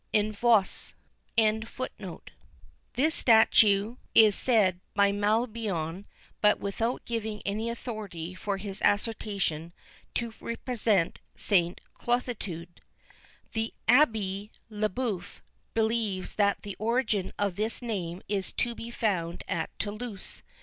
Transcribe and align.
This 0.11 0.93
statue 3.13 3.97
is 4.15 4.33
said 4.35 4.79
by 4.95 5.11
Mabillon, 5.11 6.05
but 6.41 6.59
without 6.59 7.05
giving 7.05 7.43
any 7.45 7.69
authority 7.69 8.33
for 8.33 8.57
his 8.57 8.81
assertion, 8.83 9.73
to 10.15 10.33
represent 10.39 11.19
St. 11.35 11.79
Clotilde. 11.93 12.81
The 13.53 13.75
Abbé 13.87 14.49
Lebœuf 14.71 15.41
believes 15.75 16.33
that 16.33 16.63
the 16.63 16.75
origin 16.79 17.31
of 17.37 17.55
this 17.55 17.79
name 17.83 18.23
is 18.27 18.51
to 18.53 18.73
be 18.73 18.89
found 18.89 19.43
at 19.47 19.69
Toulouse. 19.77 20.41